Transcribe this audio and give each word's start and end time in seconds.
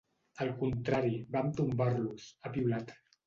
Al 0.45 0.47
contrari, 0.61 1.11
vam 1.35 1.51
tombar-los, 1.61 2.25
ha 2.49 2.53
piulat. 2.59 2.97